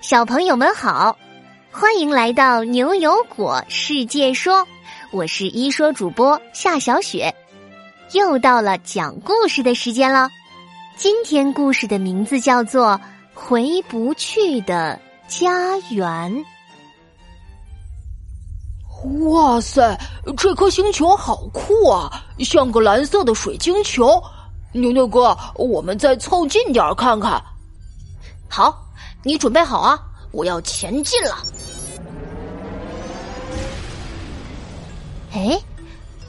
[0.00, 1.14] 小朋友们好，
[1.70, 4.66] 欢迎来到牛油果世界说，
[5.12, 7.34] 我是一说主播夏小雪，
[8.12, 10.30] 又到了讲故事的时间了。
[10.96, 12.92] 今天故事的名字叫做
[13.34, 16.44] 《回不去的家园》。
[19.28, 19.98] 哇塞，
[20.34, 24.18] 这颗星球好酷啊，像个蓝色的水晶球。
[24.72, 27.38] 牛牛哥，我们再凑近点看看。
[28.48, 28.74] 好，
[29.22, 30.00] 你准备好啊！
[30.32, 31.36] 我要前进了。
[35.32, 35.60] 哎，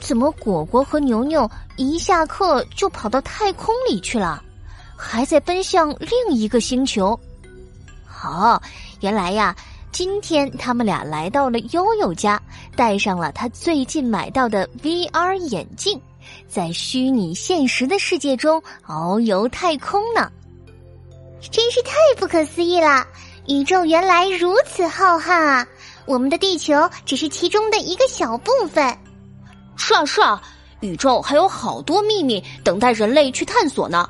[0.00, 4.42] 怎么果果和牛牛一下课就跑到太空里去了，
[4.96, 7.18] 还在奔向另一个星球？
[8.04, 8.62] 好，
[9.00, 9.56] 原来呀，
[9.90, 12.40] 今天他们俩来到了悠悠家，
[12.76, 16.00] 带上了他最近买到的 VR 眼镜，
[16.46, 20.30] 在虚拟现实的世界中遨游太空呢。
[21.50, 23.06] 真是太不可思议了！
[23.46, 25.66] 宇宙原来如此浩瀚啊！
[26.06, 28.96] 我们的地球只是其中的一个小部分。
[29.76, 30.40] 是啊，是啊，
[30.80, 34.08] 宇宙还有好多秘密等待人类去探索呢。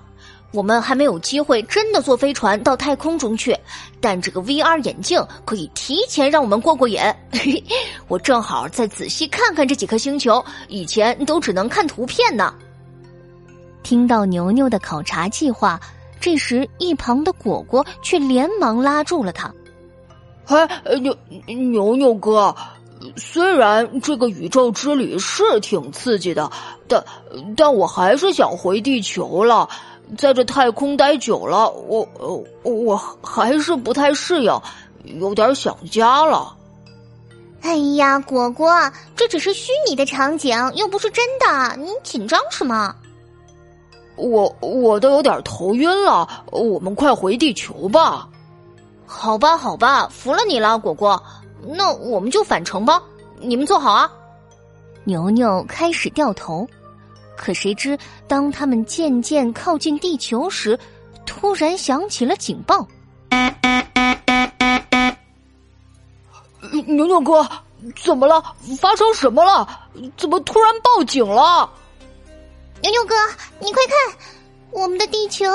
[0.53, 3.57] 我们还没有机会真的坐飞船到太空中去，
[4.03, 7.01] 但这个 VR 眼镜可以提前让我们过过瘾。
[8.07, 12.55] 我正好再仔细看看这几颗星球，以前都只能看图片呢。
[13.83, 15.81] 听到牛牛的考察计划。
[16.23, 19.53] 这时，一旁的果果却连忙拉住了他。
[20.47, 20.67] “哎，
[21.01, 22.55] 牛牛牛哥，
[23.17, 26.49] 虽然这个宇宙之旅是挺刺激的，
[26.87, 27.05] 但
[27.57, 29.69] 但我还是想回地球了。
[30.17, 32.07] 在这太空待久了，我
[32.63, 34.61] 我还是不太适应，
[35.19, 36.55] 有点想家了。”
[37.63, 38.71] 哎呀，果果，
[39.17, 42.95] 这只是虚拟的场景，又不是真的，你紧张什么？
[44.23, 48.29] 我我都有点头晕了，我们快回地球吧。
[49.05, 51.21] 好吧，好吧，服了你了，果果。
[51.61, 53.03] 那我们就返程吧。
[53.41, 54.11] 你们坐好啊。
[55.05, 56.67] 牛牛开始掉头，
[57.37, 60.79] 可谁知当他们渐渐靠近地球时，
[61.27, 62.87] 突然响起了警报。
[66.87, 67.47] 牛牛哥，
[68.03, 68.43] 怎么了？
[68.79, 69.69] 发生什么了？
[70.17, 71.69] 怎么突然报警了？
[72.83, 73.15] 牛牛哥，
[73.61, 73.97] 你快看，
[74.73, 75.47] 我们的地球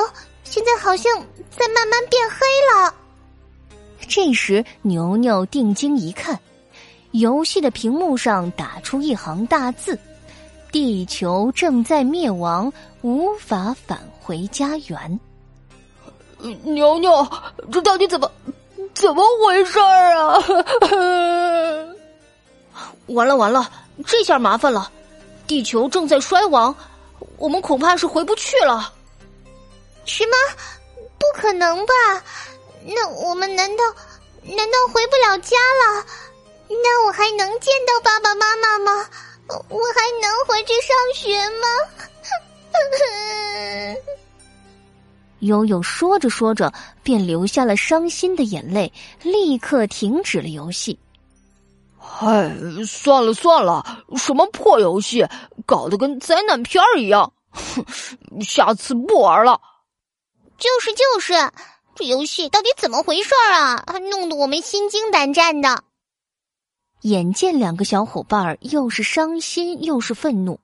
[0.45, 1.13] 现在好像
[1.49, 2.37] 在慢慢变黑
[2.73, 2.93] 了。
[4.07, 6.39] 这时，牛牛定睛一看，
[7.11, 9.99] 游戏的屏幕上打出一行大字
[10.71, 12.71] ：“地球正在灭亡，
[13.01, 15.19] 无法返回家园。”
[16.63, 17.27] 牛牛，
[17.73, 18.31] 这到底怎么
[18.93, 20.41] 怎么回事儿啊？
[23.07, 23.69] 完了完了，
[24.05, 24.89] 这下麻烦了，
[25.45, 26.73] 地球正在衰亡。
[27.37, 28.93] 我们恐怕是回不去了。
[30.05, 30.35] 什么？
[31.19, 31.93] 不可能吧？
[32.85, 33.83] 那我们难道
[34.43, 36.05] 难道回不了家了？
[36.69, 39.09] 那我还能见到爸爸妈妈吗？
[39.47, 41.65] 我还能回去上学吗？
[45.39, 46.71] 悠悠说着说着，
[47.03, 48.91] 便流下了伤心的眼泪，
[49.21, 50.97] 立刻停止了游戏。
[52.19, 52.51] 唉，
[52.85, 55.25] 算了算了，什么破游戏，
[55.67, 57.31] 搞得跟灾难片儿一样。
[57.51, 57.85] 哼，
[58.41, 59.61] 下次不玩了。
[60.57, 61.33] 就是就是，
[61.93, 63.83] 这游戏到底怎么回事啊？
[63.85, 65.83] 还弄得我们心惊胆战的。
[67.01, 70.59] 眼见两个小伙伴又是伤心又是愤怒，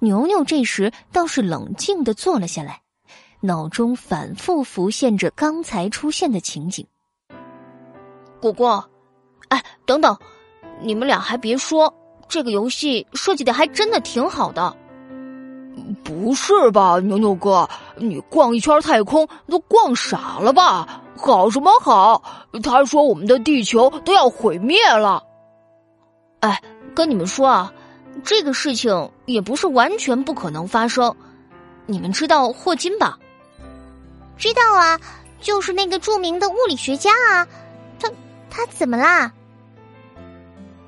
[0.00, 2.82] 牛牛这时倒是冷静的坐了下来，
[3.40, 6.86] 脑中反复浮现着刚才出现的情景。
[8.38, 8.90] 果果，
[9.48, 10.18] 哎，等等。
[10.80, 11.94] 你们俩还别说，
[12.32, 14.74] 这个游戏设计的还真的挺好的。
[16.02, 21.02] 不是吧，牛牛哥，你逛一圈太空都逛傻了吧？
[21.14, 22.22] 好什么好？
[22.62, 25.22] 他说我们的地球都要毁灭了。
[26.40, 26.58] 哎，
[26.94, 27.70] 跟你们说啊，
[28.24, 31.14] 这个事情也不是完全不可能发生。
[31.84, 33.18] 你们知道霍金吧？
[34.38, 34.98] 知道啊，
[35.42, 37.46] 就是那个著名的物理学家啊。
[38.00, 38.10] 他
[38.48, 39.30] 他怎么啦？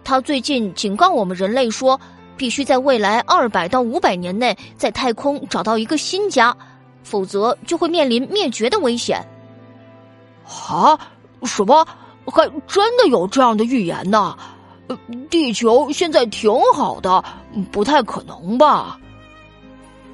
[0.04, 1.98] 他最近警告我们人类说，
[2.36, 6.54] 必须在未来二百到五百年内在太空找到一个新家，
[7.02, 9.26] 否则就会面临灭绝的危险。
[10.68, 10.98] 啊？
[11.44, 11.86] 什么？
[12.26, 14.36] 还真的有这样的预言呢？
[15.30, 17.24] 地球现在挺好的，
[17.72, 18.98] 不太可能吧？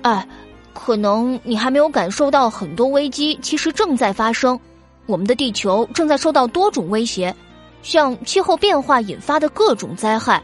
[0.02, 0.26] 哎，
[0.72, 4.58] 可能你还没有感受到很多危机其实正在发生，
[5.06, 7.34] 我们的地球正在受到多种威胁。
[7.82, 10.42] 像气候变化引发的各种灾害，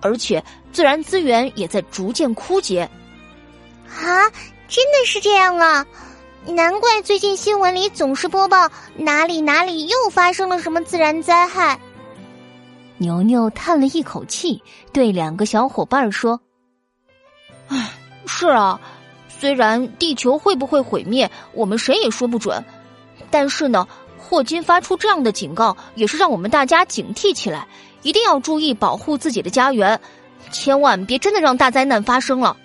[0.00, 0.42] 而且
[0.72, 2.88] 自然资源也在逐渐枯竭。
[3.88, 4.28] 啊，
[4.68, 5.86] 真的是这样啊！
[6.46, 11.80] 难怪最近新闻里总是播报哪里哪里又发生了什么自然灾害。
[12.98, 16.40] 牛牛叹了一口气，对两个小伙伴说
[17.68, 17.92] ：“唉，
[18.26, 18.78] 是啊，
[19.28, 22.64] 虽然地球会不会毁灭，我们谁也说不准，
[23.30, 23.88] 但是呢，
[24.26, 27.68] 霍金发出这样的警告，也是让我们大家警惕起来，
[28.02, 30.00] 一定要注意保护自己的家园，
[30.50, 32.56] 千万别真的让大灾难发生了。”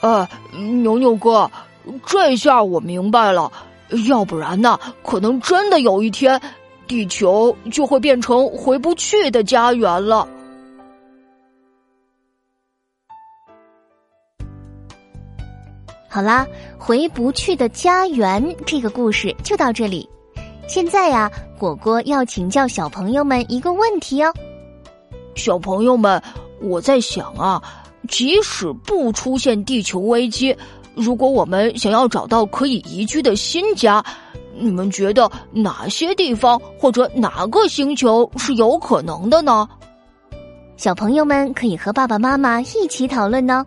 [0.00, 1.50] 呃，牛牛哥，
[2.06, 3.52] 这下我明白了，
[4.08, 6.40] 要不然呢，可能真的有一天。
[6.88, 10.28] 地球就会变成回不去的家园了。
[16.10, 20.06] 好啦，回不去的家园这个故事就到这里。
[20.72, 24.32] 现在呀，果果要请教小朋友们一个问题哦。
[25.34, 26.22] 小朋友们，
[26.62, 27.62] 我在想啊，
[28.08, 30.56] 即使不出现地球危机，
[30.94, 34.02] 如果我们想要找到可以宜居的新家。
[34.54, 39.68] 你们觉得哪些地方或者哪个星球是有可能的呢？
[40.78, 43.66] 小朋友们可以和爸爸妈妈一起讨论呢。